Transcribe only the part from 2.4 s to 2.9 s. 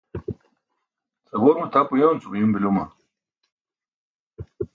biluma?